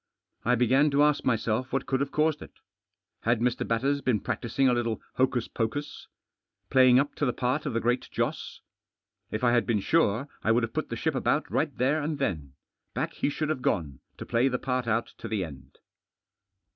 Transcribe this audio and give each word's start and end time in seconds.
I 0.43 0.55
begin 0.55 0.89
to 0.89 1.03
ask 1.03 1.23
myself 1.25 1.71
what 1.71 1.85
could 1.85 1.99
have 1.99 2.09
caused 2.11 2.41
it. 2.41 2.53
Had 3.21 3.39
Mr. 3.39 3.67
Batters 3.67 4.01
been 4.01 4.19
practising 4.19 4.67
a 4.67 4.73
little 4.73 4.99
hocus 5.17 5.47
poctis? 5.47 6.07
Playing 6.71 6.95
Vip 6.95 7.13
to 7.17 7.25
the 7.27 7.31
part 7.31 7.67
of 7.67 7.73
the 7.75 7.79
Great 7.79 8.09
Joss? 8.09 8.61
If 9.29 9.43
I 9.43 9.51
had 9.51 9.67
been 9.67 9.79
sune> 9.79 10.27
I 10.43 10.51
would 10.53 10.63
have 10.63 10.73
put 10.73 10.89
the 10.89 10.95
ship 10.95 11.13
about 11.13 11.51
right 11.51 11.77
there 11.77 12.01
attd 12.01 12.17
then. 12.17 12.53
Back 12.95 13.13
he 13.13 13.29
should 13.29 13.49
have 13.49 13.61
gone, 13.61 13.99
to 14.17 14.25
play 14.25 14.47
the 14.47 14.57
part 14.57 14.85
otit 14.87 15.17
td 15.19 15.29
the 15.29 15.43
end. 15.45 15.77